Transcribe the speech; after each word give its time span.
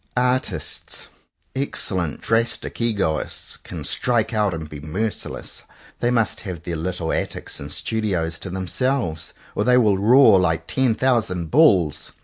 Artists, 0.17 1.05
excellent 1.55 2.21
drastic 2.21 2.81
egoists, 2.81 3.55
can 3.57 3.83
strike 3.83 4.33
out 4.33 4.51
and 4.51 4.67
be 4.67 4.79
merciless. 4.79 5.61
They 5.99 6.09
must 6.09 6.41
have 6.41 6.63
their 6.63 6.75
little 6.75 7.13
attics 7.13 7.59
and 7.59 7.71
studios 7.71 8.39
to 8.39 8.49
them 8.49 8.65
selves, 8.67 9.33
or 9.53 9.63
they 9.63 9.77
will 9.77 9.99
roar 9.99 10.39
like 10.39 10.65
ten 10.65 10.95
thousand 10.95 11.51
bulls. 11.51 12.13